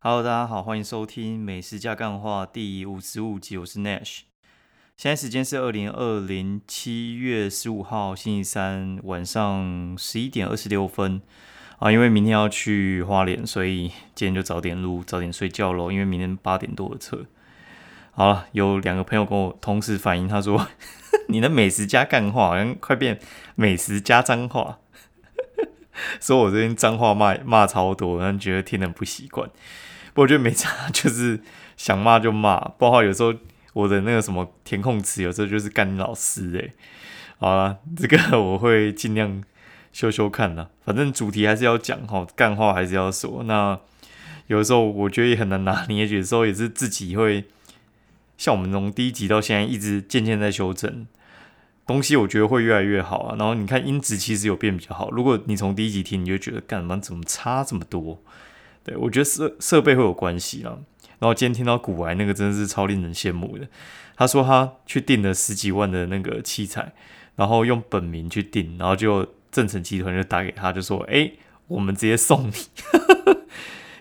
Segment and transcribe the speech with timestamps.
[0.00, 4.20] Hello，大家好，欢迎收听《美食加干话》第五十五集，我是 Nash。
[4.96, 11.20] 现在时间是二零二零七月十五号星期三晚上十一点二十六分
[11.80, 15.90] 啊，因为明天要去花莲，所以今天就早点录，早点睡觉喽。
[15.90, 17.26] 因为明天八点多的车。
[18.12, 20.68] 好了，有两个朋友跟我同时反映，他说
[21.26, 23.18] 你的美食加干话好像快变
[23.56, 24.78] 美食加脏话，
[26.22, 29.50] 说我这边脏话骂骂超多，让人觉得听得不习惯。
[30.18, 31.40] 我觉得没差，就是
[31.76, 33.32] 想骂就骂，包括有时候
[33.72, 36.72] 我的那个什么填空词，有时候就是干老师诶。
[37.38, 39.44] 好了，这个我会尽量
[39.92, 43.44] 修修看啦，反正主题还是要讲哈，干话还是要说。
[43.44, 43.78] 那
[44.48, 47.44] 有的时候我觉得也很难拿捏，有时候也是自己会
[48.36, 51.06] 像我们从第一集到现在一直渐渐在修正
[51.86, 53.36] 东西，我觉得会越来越好啊。
[53.38, 58.20] 然后你看音质其实有变比较好，如果你从第一集听，你就觉得干嘛怎么差这么多？
[58.88, 60.78] 对，我觉得设设备会有关系啦。
[61.18, 63.68] 然后今天听到古玩那个真的是超令人羡慕的。
[64.16, 66.94] 他说他去订了十几万的那个器材，
[67.36, 71.32] 然后用本名去订，然后就正成集团就打给他，就说：“哎，
[71.66, 72.52] 我们直接送你。”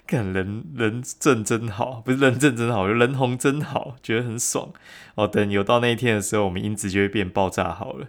[0.08, 4.72] 看人人正真好，不是人正真好，人红真好，觉得很爽。
[5.16, 8.08] 哦，等有到那一天的时候，我们音质就会变爆炸好了。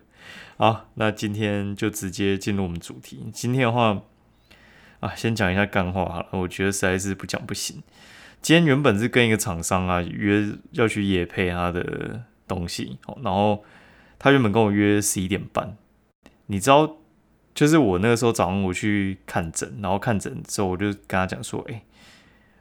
[0.58, 3.26] 好，那今天就直接进入我们主题。
[3.32, 4.02] 今天的话。
[5.00, 7.82] 啊，先讲一下干话好了，我觉得实在是不讲不行。
[8.42, 13.64] 今天原本是跟一个厂商啊约要去夜配他的东西，然后
[14.18, 15.76] 他原本跟我约十一点半。
[16.46, 16.96] 你知道，
[17.54, 21.82] 就是我那个时候早上我去看诊，然后看诊之后我就跟他讲说，哎，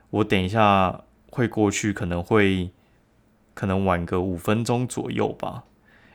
[0.10, 2.72] 我等一下会过去，可能会
[3.54, 5.64] 可能晚个五分钟左右吧。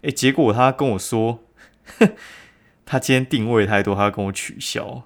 [0.03, 1.41] 哎，结果他跟我说，
[2.85, 5.05] 他今天定位太多，他要跟我取消。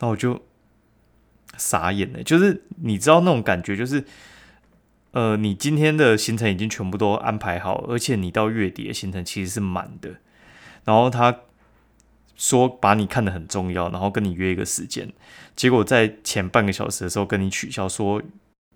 [0.00, 0.42] 那我就
[1.56, 4.04] 傻眼了，就是你知道那种感觉，就是
[5.10, 10.16] 呃，你今天的行程已经全部都安排好，而且你到月底的行程其实是满的。
[10.84, 11.40] 然后他
[12.36, 15.12] 说把你看得很重要，然后跟你约一个时间，
[15.56, 18.22] 结果在前半个小时的时候跟你取消，说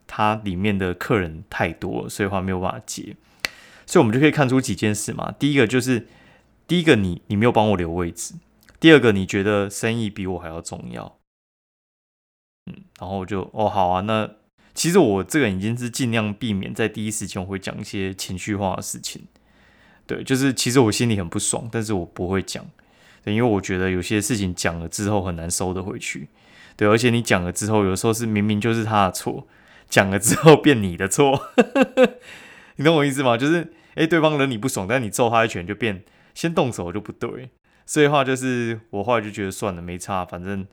[0.07, 3.15] 他里面的客人太多，所以话没有办法接。
[3.87, 5.33] 所以我们就可以看出几件事嘛。
[5.39, 6.09] 第一个就是，
[6.67, 8.35] 第一个你你没有帮我留位置。
[8.81, 11.19] 第二个，你觉得生意比我还要重要？
[12.67, 14.31] 嗯，然后就哦好啊，那
[14.75, 19.23] 其实我这个已经是尽量避免在第一时间我会讲一些情绪化的事情。
[20.07, 22.65] 对，就是其实我心里很不爽，但是我不会讲，
[23.25, 26.29] 对，因为我觉得有些事情讲了之后很难收得回去。
[26.77, 29.47] 对，而且你讲了之后，有时候是明明就是他的错，
[29.89, 31.51] 讲了之后变你的错，
[32.77, 33.37] 你懂我意思吗？
[33.37, 36.03] 就是哎，对方惹你不爽，但你揍他一拳就变
[36.35, 37.51] 先动手就不对。
[37.85, 40.67] 所以话就是，我后来就觉得算了，没差，反正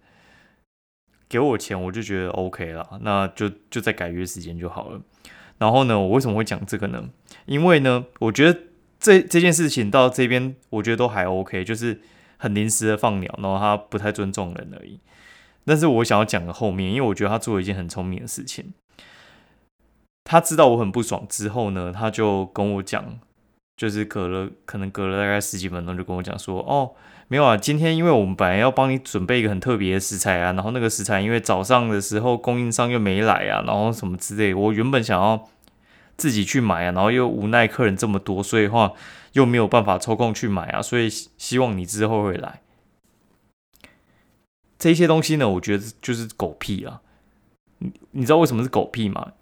[1.29, 4.99] 给我钱我就觉得 OK 了，那就就再改约时间就好了。
[5.59, 7.07] 然后呢，我为什么会讲这个呢？
[7.45, 8.59] 因为呢，我觉得
[8.99, 12.01] 这这件事情到这边，我觉得都还 OK，就是
[12.37, 14.99] 很临时的放鸟，然后他不太尊重人而已。
[15.63, 18.73] 但是我想要讲的后面，因为我觉得他做了一件很聪明的事情。
[20.23, 23.19] 他知道我很不爽之后呢，他就跟我讲。
[23.77, 26.91] 就是隔了，可能隔了大概十几分钟，就跟我讲说，哦，
[27.29, 35.47] 没有啊，今天因为我们本来要帮你准备一个很特别的食材啊，然后那个食材因为早上的时候供应商又没来啊，然后什么之类，我原本想要
[36.17, 38.93] 自己去买啊，然后又无奈客人这么多，所以话
[39.33, 41.07] 又没有办法抽空去买啊，所以
[41.37, 42.61] 希望你之后会来。
[44.79, 47.01] 这些东西呢，我觉得就是狗屁啊，
[47.77, 49.33] 你你知道为什么是狗屁吗？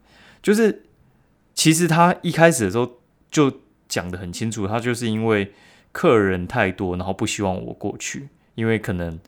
[0.44, 0.84] 就是
[1.54, 3.00] 其实他一开始的时候
[3.32, 3.62] 就。
[3.90, 5.54] 讲的很清楚，他就是因为
[5.98, 9.20] 客人太多，然后不希望我过去，因为可能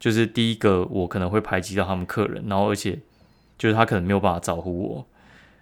[0.00, 2.98] 就是第一个我可能会排挤到他们客人，然后而且
[3.56, 5.06] 就是他可能没有办法招呼我，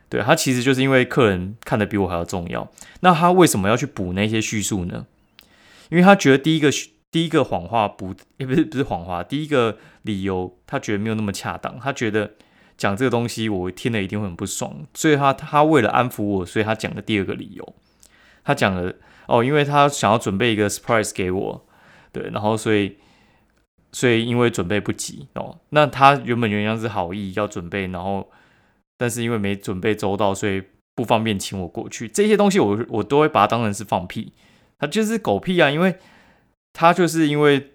[0.09, 2.73] 对他其实就是因为客人看的比我还要重要。
[3.01, 5.05] 那他为什么要去补那些叙述呢？
[5.91, 6.71] 因为他觉得第一个
[7.11, 12.31] 第一个谎话不，也不是不是谎话，第一个理由他觉得没有那么恰当，他觉得
[12.79, 17.75] 讲这个东西我听了一定会很不爽，所以他他为了安抚我，所以他讲的第二个理由。
[18.43, 18.95] 他讲了
[19.31, 21.65] 哦，因为他想要准备一个 surprise 给我，
[22.11, 22.97] 对，然后所以
[23.93, 28.29] 所以因为准备不及哦，那他原本原样是好意要准备，然后
[28.99, 30.63] 但是因为没准备周到，所以
[30.97, 32.09] 不方便请我过去。
[32.09, 34.33] 这些东西我我都会把它当成是放屁，
[34.79, 35.97] 他就是狗屁啊，因为
[36.73, 37.71] 他就是因为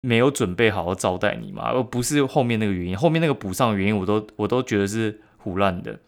[0.00, 5.98] 没有准备好好招待你嘛，而不是后面那个原因，后面那个补上原因，我都我都觉得是胡乱的。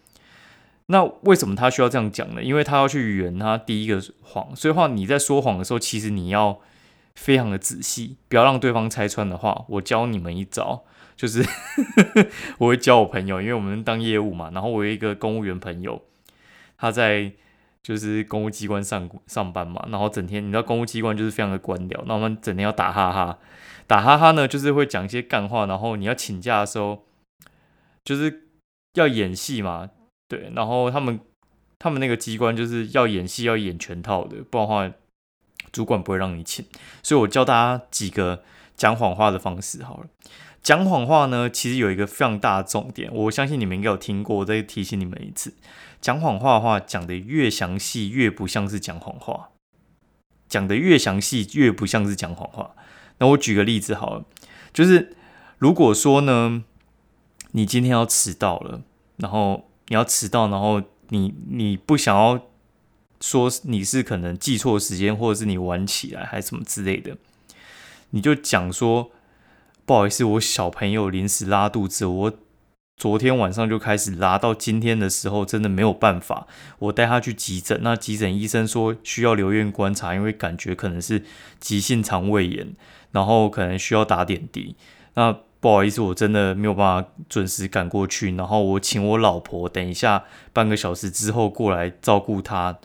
[0.92, 2.42] 那为什么他需要这样讲呢？
[2.42, 6.60] 因为他要去圆他第一个谎，所以话你在说谎的时候，其实你要
[7.14, 9.64] 非常的仔细，不要让对方拆穿的话。
[9.70, 10.84] 我教你们一招，
[11.16, 11.42] 就是
[12.60, 16.02] 我会教我朋友，因为我们当业务嘛，然后我有一个公务员朋友，
[16.76, 17.32] 他在
[17.82, 23.38] 就是公务机关上上班嘛，然后整天你知道公务机关就是非常的官僚，那我们整天要打哈哈，
[23.86, 27.06] 打哈哈呢就是会讲一些干话，然后你要请假的时候
[28.04, 28.48] 就是
[28.94, 29.88] 要演戏嘛，
[30.32, 31.20] 对，然后他们
[31.78, 34.90] 他们那个机关就是要演戏要演全套的，不然的话
[35.70, 36.64] 主管不会让你请，
[37.02, 38.42] 所以我教大家几个
[38.74, 40.06] 讲谎话的方式好了。
[40.62, 45.52] 讲谎话呢，其实有一个非常大的重点，我相信你们应该有听过，我再提醒你们一次。
[46.00, 49.50] 讲谎话的话，讲的越详细，越不像是讲谎话；
[50.48, 52.74] 讲的越详细，越不像是讲谎话。
[53.18, 54.24] 那我举个例子好了，
[54.72, 55.14] 就是
[55.58, 56.64] 如果说呢，
[57.50, 58.80] 你今天要迟到了，
[59.18, 60.80] 然后你要迟到，然后
[61.10, 62.40] 你你不想要
[63.20, 67.18] 说你是可能记错时间，或者是你晚起来，还是什么之类的，
[68.10, 69.10] 你就讲说。
[69.84, 72.32] 不好意思，我小朋友临时拉肚子，我
[72.96, 76.46] 昨天晚上就开始拉，到今天的时候真的没有办法，
[76.78, 77.80] 我带他去急诊。
[77.82, 81.24] 那急诊医生说需要留院观察，因为感觉可能是
[81.58, 82.74] 急性肠胃炎，
[83.10, 84.76] 然后可能需要打点滴。
[85.14, 92.80] 那不好意思，我真的没有办法准时赶过去，然后我请我老婆等一下半个小时之后过来照顾他，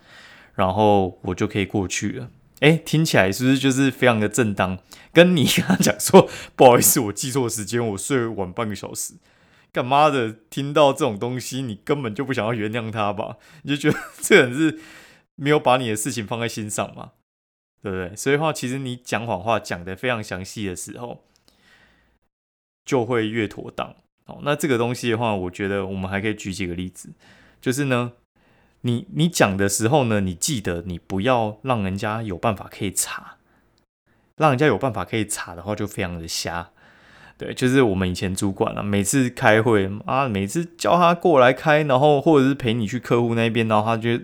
[0.53, 2.29] 然后我就可以过去了。
[2.59, 4.77] 哎，听起来是不是就是非常的正当？
[5.11, 9.15] 跟你跟他讲说，不好意思，我记错时间，我睡晚半个小时。
[9.71, 13.37] 干妈的，听到这种东西，你根本就不想要原谅他吧？
[13.63, 14.79] 你就觉得这人是
[15.33, 17.13] 没有把你的事情放在心上嘛？
[17.81, 18.15] 对不对？
[18.15, 21.23] 所以话，其实你讲谎话讲的非常详细的时候，
[22.87, 23.93] 就会越妥当。
[24.25, 27.11] 哦，那这个东西的话，我觉得我们还可以举几个例子，
[27.61, 28.13] 就是呢。
[28.81, 33.37] 你你讲的时候呢，你记得你不要让人家有办法可以查，
[34.37, 36.69] 让人家有办法可以查的话，就非常的瞎。
[37.37, 44.23] 对，就是我们以前主管啊，每次开会啊，每次叫他过来开，然后或者是陪你去客户那边，然后他就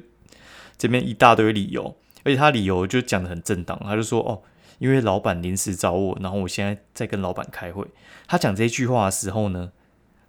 [0.77, 4.44] 这边一大堆理由，而且他理由就讲的很正当，他就说哦，
[4.79, 7.85] 因为老板临时找我，然后我现在在跟老板开会。
[8.27, 9.71] 他讲这句话的时候呢，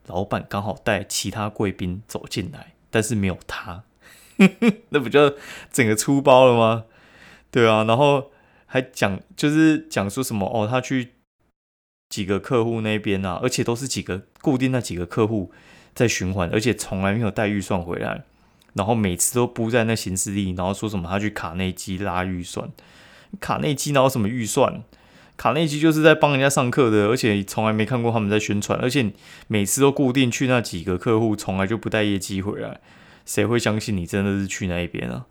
[0.07, 3.85] 老板刚好带其他贵宾走进来，但是没有他。
[4.91, 5.37] 那不就
[5.73, 6.87] 整个出包了吗？
[7.51, 8.33] 对啊，然后
[8.67, 11.13] 还讲就是讲说什么哦，他去
[12.09, 15.53] 几个客户那边啊，而且都是几个固定那几个客户
[15.95, 18.25] 在循环，而且从来没有带预算回来，
[18.73, 22.69] 然后每次都不在那行事历，然后说什么他去卡内基拉预算，
[23.41, 24.83] 卡内基哪有什么预算？
[25.37, 29.11] 卡内基就是在帮人家上课的，而且从来没看过他们在宣传，而且
[29.49, 32.81] 每次都固定去那几个客户，从来就不带业绩回来。
[33.27, 35.27] 谁会相信你真的是去那一边啊？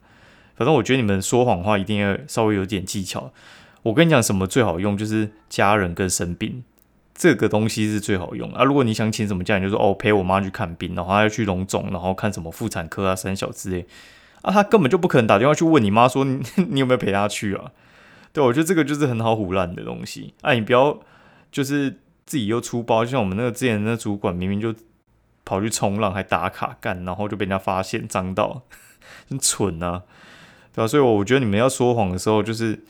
[0.56, 3.32] 反正我觉得你们说谎话一定要稍微有点技巧。
[3.84, 6.64] 我跟你讲，什么最好用，就是家人跟生病
[7.16, 8.64] 这个东西是最好用啊。
[8.64, 13.86] 如果你想请什么假，你就说哦陪我妈去看病，然后要去隆肿，然后看什么妇产科啊、三小之类
[14.42, 17.72] 啊，他根本就不可能打电话去问你妈说你 你有没有陪她去啊？
[18.34, 20.34] 对，我觉得这个就是很好胡乱的东西。
[20.42, 21.00] 哎，你不要
[21.52, 24.76] 就是自己又出包，就像我们那个之前那主管明明就。
[25.46, 28.62] 跑去冲浪还打卡干，然后就被人家发现脏到，
[29.28, 30.04] 很蠢啊，
[30.74, 30.88] 对吧？
[30.88, 32.82] 所以我觉得你们要说谎的时候，就是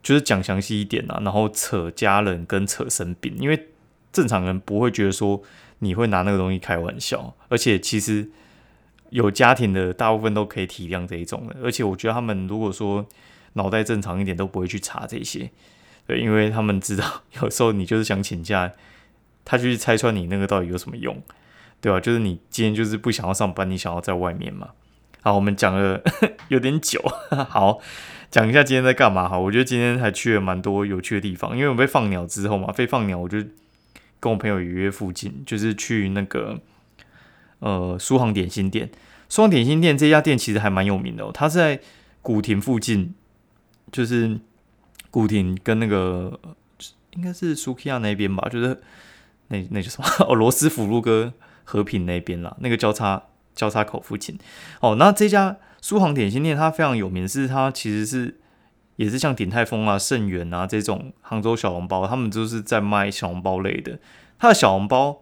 [0.00, 3.70] 就是讲详细一点啊，然后扯家人跟扯生病，因为
[4.12, 5.42] 正常人不会觉得说
[5.80, 8.30] 你会拿那个东西开玩笑，而且其实
[9.08, 13.04] 有家庭的大部分都可以体谅这一种的，而且我觉得他们如果说
[13.54, 15.50] 脑袋正常一点，都不会去查这些，
[16.06, 18.72] 对，因为他们知道 有时候你就是想请假，
[19.44, 21.22] 他就去拆穿你那个到底有什么用。
[21.82, 21.98] 对吧？
[21.98, 24.68] 就是你今天就是不想要上班，你想要在外面嘛？
[25.22, 25.98] 好，我们讲了
[26.48, 27.00] 有点久，
[27.48, 27.80] 好，
[28.30, 29.26] 讲一下今天在干嘛？
[29.26, 33.38] 哈，我觉得今天还去了蛮多有趣的地方，因为我被放鸟之后嘛，被放鸟，我就
[34.20, 36.60] 跟我朋友约附近，就是去那个
[37.60, 38.90] 呃苏杭点心店。
[39.30, 41.80] 苏杭点心店这家店其实还蛮有名的哦，它在
[42.20, 43.14] 古亭附近，
[43.90, 44.38] 就是
[45.10, 46.38] 古亭跟那个
[47.12, 48.80] 应该是苏 Kia 那边吧，就是
[49.48, 50.08] 那那叫什么？
[50.28, 51.32] 哦，罗斯福路跟。
[51.62, 53.22] 和平那边啦，那个交叉
[53.54, 54.36] 交叉口附近
[54.80, 54.96] 哦。
[54.96, 58.40] 那这家苏杭点心店它非常有名，是它其实是
[58.96, 64.00] 也是像鼎泰丰啊、盛源啊这种杭州小笼包，他们都是在卖小笼包类的。
[64.36, 65.20] 它的小笼包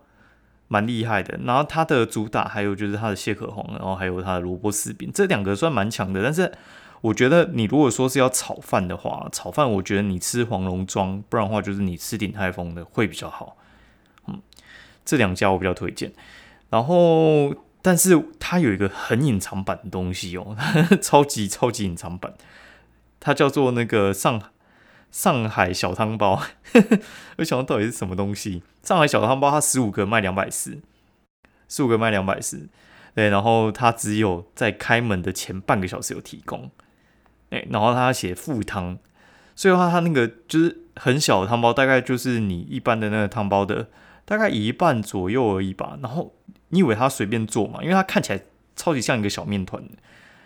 [0.69, 6.23] 蛮厉害的，然后它的主打还有就是它的蟹壳黄，然后还有它的萝卜丝饼，这两个算蛮强的。
[6.23, 6.51] 但是
[7.01, 13.57] 我觉得你如果说是要炒饭的话，炒饭我觉得你吃黄龙庄，不然的话就是你吃鼎泰丰的会比较好。
[14.27, 14.43] 嗯，
[15.05, 16.13] 这两家我比较推荐。
[16.71, 20.57] 然后，但是它有一个很隐藏版的东西哦，
[21.01, 22.35] 超级超级隐藏版，
[23.21, 24.43] 它叫做那个上
[25.11, 26.43] 上海小汤包，
[27.39, 28.63] 我想到底是什么东西？
[28.83, 30.81] 上海小汤包它十五个卖两百四，
[31.69, 32.69] 十五个卖两百四，
[33.15, 36.71] 对，然后它只有在开门的前半个小时有提供，
[37.51, 38.99] 哎，然后他写附汤，
[39.55, 43.89] 所以的话他那个就是很小的汤包，大概就是你一般的那个汤包的
[44.25, 45.99] 大概一半左右而已吧。
[46.03, 46.35] 然后
[46.69, 47.81] 你以为他随便做嘛？
[47.83, 48.41] 因为它看起来
[48.77, 49.83] 超级像一个小面团，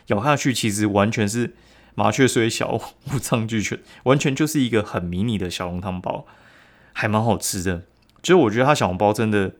[0.06, 1.54] 咬下去其实完全是。
[1.94, 2.80] 麻雀虽小，
[3.12, 6.24] 五脏俱全，完全就是一个很迷你的小笼汤包，
[6.94, 7.82] 还蛮好吃的。
[8.22, 9.52] 其实我觉得他小笼包真的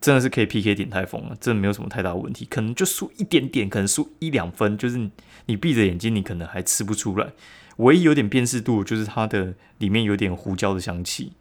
[0.00, 2.46] 真的是可以 PK 点泰丰了，真的没有什么太大问题。
[2.50, 5.10] 可能就输一点点，可能输一两分，就是
[5.46, 7.32] 你闭着眼睛，你可能还吃不出来。
[7.76, 11.32] 唯一有点辨识度就是它的里面有点胡椒的香气。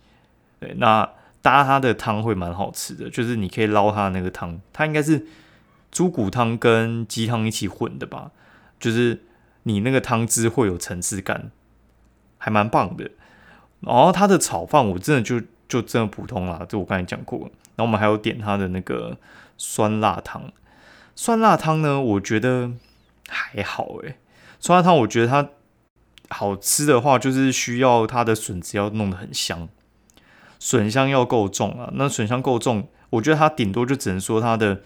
[0.60, 1.10] 对，那
[1.42, 5.26] 搭它的汤会蛮好吃的，就是你可以捞它那个汤，它应该是
[5.92, 8.32] 猪骨汤跟鸡汤一起混的吧，
[8.80, 9.24] 就是。
[9.66, 11.50] 你那个汤汁会有层次感，
[12.38, 13.10] 还蛮棒的。
[13.80, 17.52] 然后它的炒饭我真的就就真的普通啦，这我刚才讲过了。
[17.76, 19.18] 然后我们还有点它的那个
[19.58, 20.52] 酸辣汤，
[21.16, 22.72] 酸辣汤呢，我觉得
[23.28, 24.16] 还好诶。
[24.60, 25.50] 酸辣汤我觉得它
[26.30, 29.68] 好吃的话，就是需要它的笋子要弄得很香，
[30.60, 31.90] 笋香要够重啊。
[31.94, 34.82] 那笋香够重，我觉得它顶多就只能说它的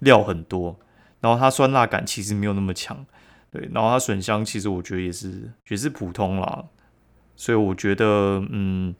[0.00, 0.78] 料很多，
[1.20, 3.04] 然后它酸辣感其实没有那么强。
[3.50, 6.64] 对，然后它笋香其实我觉得也是也是普通啦，
[7.36, 8.94] 所以我觉得嗯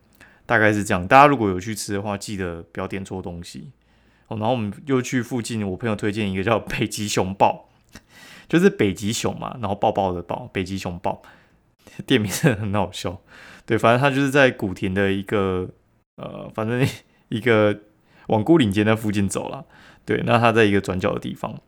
[0.47, 1.07] 大概是这样。
[1.07, 3.71] 大家如果有去吃的话，记得不要点错东西
[4.29, 4.37] 哦。
[4.39, 7.69] 然后我们又去附近，我朋友推荐一个叫北极熊抱，
[8.49, 11.23] 就是北极熊嘛，然后抱抱的抱，北极熊抱，
[12.07, 13.21] 店名真的很好笑。
[13.65, 15.69] 对，反正它就是在古田的一个
[16.17, 16.87] 呃，反正
[17.29, 17.81] 一个
[18.27, 19.65] 往孤岭街那附近走了。
[20.05, 21.61] 对，那它在一个转角的地方，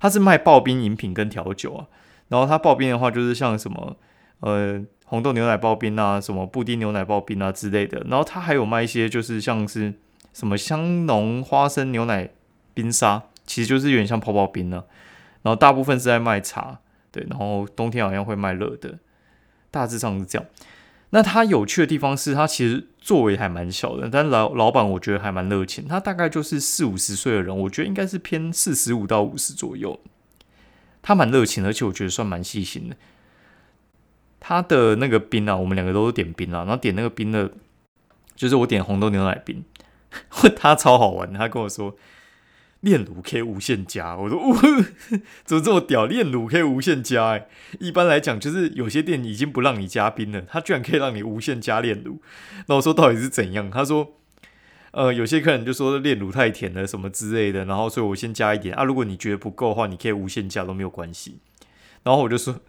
[0.00, 1.86] 它是卖刨冰饮品跟调酒啊。
[2.28, 3.96] 然后它刨冰的话，就是像什么
[4.40, 4.82] 呃
[5.12, 8.02] 红豆牛奶刨冰啊，什么布丁牛奶刨冰啊之类的。
[8.08, 9.92] 然后它还有卖一些，就是像是
[10.32, 12.30] 什么香浓花生牛奶
[12.72, 14.86] 冰沙，其实就是有点像泡泡冰了。
[15.42, 16.78] 然后大部分是在卖茶，
[17.10, 17.26] 对。
[17.28, 19.00] 然后冬天好像会卖热的，
[19.70, 20.48] 大致上是这样。
[21.10, 25.86] 那它有趣的地方是，它其实座位还蛮小的，但老老板我觉得还蛮热情。
[25.86, 30.00] 他大概就是四五十岁的人，我觉得应该是偏四十五到五十左右。
[31.02, 32.96] 他蛮热情，而且我觉得算蛮细心的。
[34.44, 37.52] 他的那个冰啊，我们两个都是点冰啊，然后点那个冰的，
[38.34, 39.64] 就是我点红豆牛奶冰，
[40.58, 41.32] 他超好玩。
[41.32, 41.96] 他跟我说
[42.80, 44.52] 炼乳可以无限加，我说呜，
[45.46, 46.06] 怎么这么屌？
[46.06, 47.28] 炼乳可以无限加？
[47.28, 47.46] 哎，
[47.78, 52.20] 一般来讲就是有些店已经不让你加冰了，他居然可以让你无限加炼乳。
[52.66, 53.70] 那我说到底是怎样？
[53.70, 54.16] 他说。
[54.94, 58.84] 呃，有些客人就说炼乳太甜了什么之类的，然后所以我先加一点啊。
[58.84, 61.38] 如果你觉得不够的话，你可以无限加都没有关系。
[62.02, 62.60] 然后我就说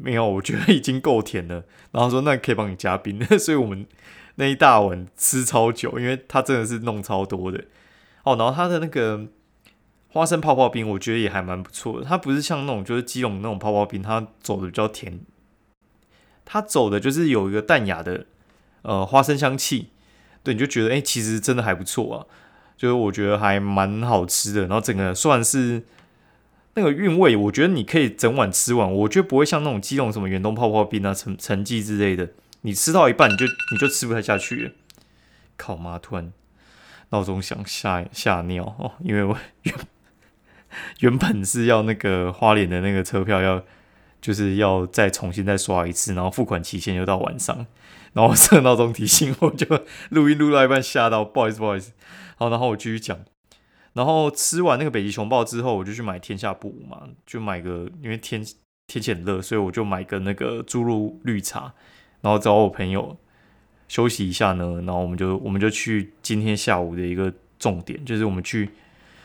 [0.00, 1.64] 没有，我觉得已经够甜了。
[1.90, 3.20] 然后说那可以帮你加冰。
[3.36, 3.84] 所以我们
[4.36, 7.64] 那一大碗吃超久，因为它真的是弄超多的
[8.22, 8.36] 哦。
[8.36, 9.26] 然后它的那个
[10.10, 12.06] 花生泡泡冰，我觉得也还蛮不错的。
[12.06, 15.18] 它不是像那种就是基隆那种泡泡冰，它走的比较甜，
[16.44, 18.26] 它走的就是有一个淡雅的
[18.82, 19.90] 呃花生香气。
[20.44, 22.24] 对，你就觉得哎，其实真的还不错啊，
[22.76, 24.60] 就是我觉得还蛮好吃的。
[24.62, 25.82] 然后整个算是
[26.78, 32.30] 那个韵味，我觉得你可以整碗吃完，我觉得不会像那种激动什么远东泡泡冰啊、成成绩之类的，
[32.60, 34.70] 你吃到一半你就你就吃不太下去了。
[35.56, 35.98] 靠妈！
[35.98, 36.32] 突然
[37.10, 39.74] 闹钟响，吓吓尿哦，因为我原
[41.00, 43.64] 原本是要那个花莲的那个车票要
[44.20, 47.66] 就是要再重新再刷一次，然后付款期限又到晚上。
[48.12, 49.66] 然后设闹钟提醒，我就
[50.10, 51.92] 录音录到一半吓到，不好意思不好意思。
[52.36, 53.18] 好，然后我继续讲。
[53.98, 58.46] 然后吃完那个北极熊抱之后，我就去买天下布嘛，就买个，因为天
[58.86, 61.74] 天气很热，所以我就买个那个猪肉绿茶。
[62.20, 63.16] 然后找我朋友
[63.88, 68.70] 休息一下呢，然后我们就我们就去今天下午的一个重点，就是我们去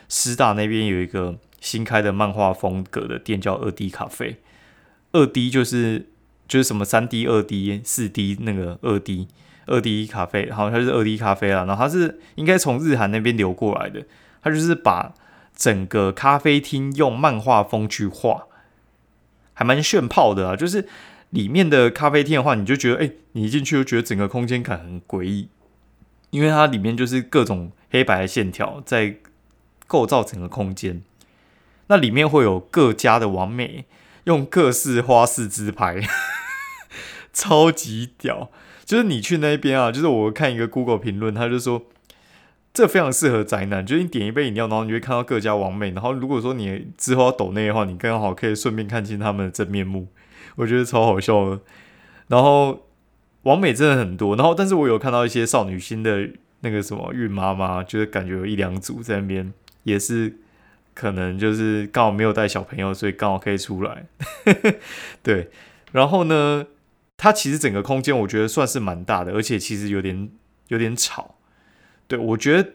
[0.08, 4.36] 师大那边有一个新开的漫画风格的店，叫二 D 咖啡。
[5.12, 6.06] 二 D 就是。
[6.46, 9.28] 就是什么三 D、二 D、四 D 那个二 D、
[9.66, 11.64] 二 D 咖啡，好像它是二 D 咖啡啦。
[11.64, 14.04] 然后它是应该从日韩那边流过来的，
[14.44, 15.14] 它就是把
[15.56, 18.44] 整个咖啡厅用漫画风去画，
[19.54, 20.54] 还蛮炫炮的啊。
[20.54, 20.86] 就是
[21.30, 25.48] 里面的咖啡厅的话，你就觉得，哎，你一进去就觉得整个空间感很诡异，
[26.30, 29.16] 因为它里面就是各种黑白线条在
[29.88, 31.02] 构造整个空间。
[31.88, 33.86] 那里面会有各家的完美。
[34.24, 36.00] 用各式花式自拍，
[37.34, 38.50] 超级屌！
[38.86, 41.82] 就是你去那边啊，就是我看一个 Google 评论，他就说
[42.74, 43.86] 这非常适合宅男。
[43.86, 50.08] 就是你点一杯饮料，然后你会看到各家王妹，然后如果说你之后要抖内的话，你刚好可以顺便看清他们的真面目。
[50.56, 51.60] 我觉得超好笑的。
[52.28, 52.88] 然然后
[53.42, 56.30] 王美真的很多，然后但是我有看到一些少女心的
[56.62, 59.54] 那个什么孕妈妈，就是感觉有一两组在那边，
[59.84, 60.36] 也是
[60.94, 64.06] 可能就是刚好没有带小朋友，所以刚好可以出来。
[65.22, 65.48] 对，
[65.92, 66.66] 然后呢，
[67.16, 70.28] 它其实整个空间我觉得算是蛮大的，而且其实有点
[70.66, 71.33] 有点吵。
[72.06, 72.70] 对我觉得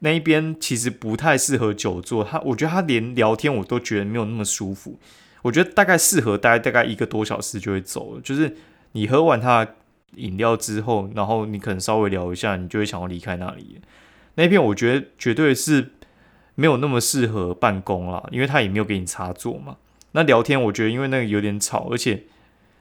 [0.00, 4.98] 那一边其实不太适合久坐，他我觉得他连聊天我都觉得没有那么舒服。
[5.42, 8.56] 我觉得大概适合待大概一个多小时就会走了，就是
[8.92, 9.66] 你喝完它
[10.16, 13.80] 饮料之后，然后你可能稍微聊一下，你就会想要离开那里。
[14.34, 15.90] 那边我觉得绝对是
[16.54, 19.76] 没有那么适合办公啦，因为他也没有给你插座嘛。
[20.12, 22.24] 那聊天我觉得因为那个有点吵，而且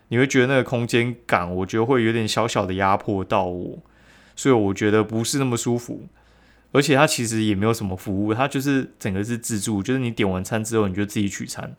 [0.08, 3.80] 你会觉得那个空间感，我觉得会有点小小的压迫到我，
[4.38, 6.08] 所以我觉得不是那么舒服。
[6.72, 11.76] 而且它其实也没有什么服务，它就是整个是自助，就是你点完餐之后你就自己取餐。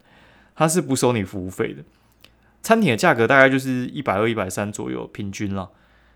[0.57, 1.85] 它是不收你服务费的，
[2.63, 5.71] 餐厅的价格大概就是一百二、一百三左右平均了。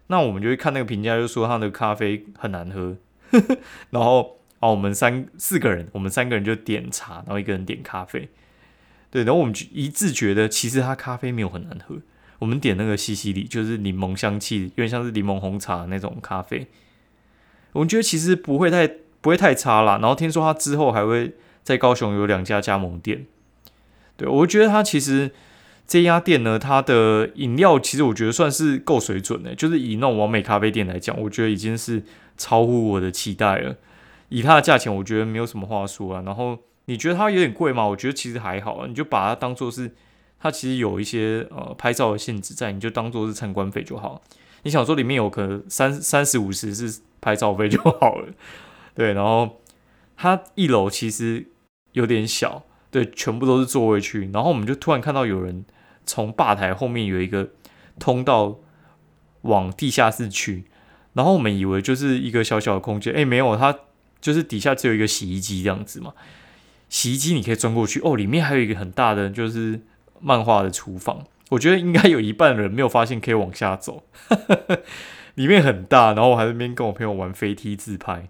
[0.08, 2.96] 那我们就会看那个评价，就说它的咖啡很难喝。
[3.90, 8.28] 然后哦，我们三四个人，我们三个人就点茶，然后一个人点咖啡。
[9.10, 11.98] 对，然后我们一致觉得其实它咖啡没有很难喝。
[12.42, 16.66] 我们点那个西西里，就是柠檬香气，有点像是柠檬红茶那种咖啡。
[17.70, 18.88] 我们觉得其实不会太
[19.20, 19.98] 不会太差啦。
[20.02, 23.26] 然后听说它之后还会在高雄有两家加盟店。
[24.16, 25.30] 对，我觉得它其实
[25.86, 32.02] 这家店呢，它的饮料其实我觉得算是够水准的，就是以那种完美咖啡店来讲，我觉得已经是
[32.36, 33.76] 超乎我的期待了。
[34.30, 36.22] 以它的价钱，我觉得没有什么话说啊。
[36.26, 37.86] 然后你觉得它有点贵吗？
[37.86, 39.94] 我觉得其实还好，你就把它当做是
[40.42, 44.20] 它其实有一些呃拍照的性质在，你就当做是参观费就好。
[44.64, 48.28] 你想说里面有可能三三十五十是拍照费就好了，
[48.94, 49.12] 对。
[49.12, 49.60] 然后
[50.16, 51.46] 它一楼其实
[51.92, 52.64] 有点小。
[52.90, 55.64] 对，全部都是座位区，然后我们就突然看到有人
[56.04, 57.48] 从吧台后面有一个
[57.98, 58.58] 通道
[59.40, 60.64] 往地下室去，
[61.14, 63.74] 然后我们以为就是一个小小的空间，哎，没有，它
[64.20, 66.12] 就是底下只有一个洗衣机这样子嘛。
[66.90, 69.80] 洗衣机你可以钻过去，哦，里面还有一个很大的就是
[70.22, 74.04] 漫画的厨房，我觉得应该有一半人没有发现可以往下走，
[75.34, 78.28] 里面很大，然后我还在那边跟我朋友玩飞梯自拍，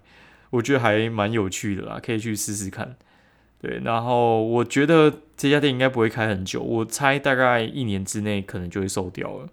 [0.49, 2.95] 我觉得还蛮有趣的啦，可以去试试看。
[3.61, 9.47] 对，然后我觉得这家店应该不会开很久，我猜大概一年之内可能就会收掉了。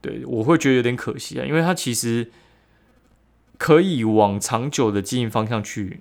[0.00, 2.32] 对，我会觉得有点可惜啊，因为它其实
[3.58, 6.00] 可以往长久的经营方向去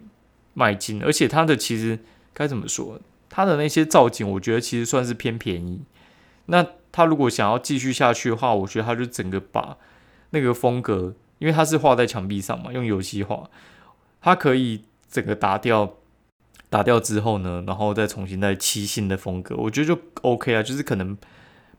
[0.55, 1.99] 迈进，而且它的其实
[2.33, 5.81] 该怎么说，它的那些造景，我觉得其实算是偏便宜。
[6.47, 9.77] 那他如果想要继续下去的话，我觉得他就整个把
[10.31, 13.49] 那个风格，因为它是画在墙壁上嘛，用油漆画，
[14.21, 15.95] 它可以整个打掉。
[16.71, 21.17] 打掉之后呢，然后再重新再漆新的风格，我觉得就 OK 啊，就是可能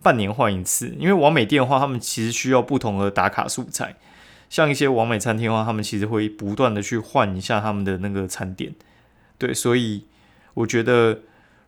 [0.02, 0.88] 半年换一次。
[0.98, 3.94] 因为完美店的话，他们其实需要不同的打卡素材，
[4.48, 8.74] 像一些完美餐厅的话，他们其实会不断的去换一下他们的那个餐点。
[9.38, 10.06] 对，所以
[10.54, 11.20] 我觉得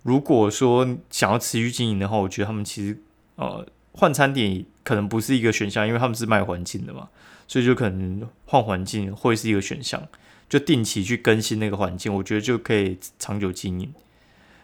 [0.03, 2.99] 如果说想要持续经营的话，我觉得他们其实
[3.37, 7.09] 呃换餐点可能不是一个选项，因为他们是卖环境的嘛，
[7.47, 10.09] 所以就可能换环境会是一个选项。
[10.49, 13.91] 就定期去更新那个环境，我觉得就可以长久经营。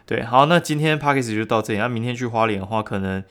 [0.05, 1.79] 对，好，那今天 p a c k a g e 就到这里。
[1.79, 3.23] 那明天去花莲的话，可能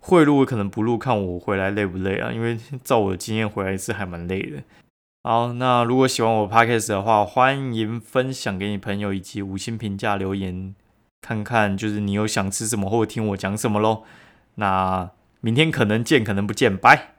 [0.00, 2.32] 会录，可能不录，看我回来累不累啊？
[2.32, 4.64] 因为照我的经验，回来是还蛮累的。
[5.22, 10.74] 好，那如果喜欢我 p a c k a g e 的话，欢迎分享给你朋友，以及五星评价留言，
[11.24, 14.02] 看看就是你有想吃什么，或者听我讲什么喽。
[14.56, 15.08] 那
[15.40, 17.13] 明天可能见，可能不见，拜。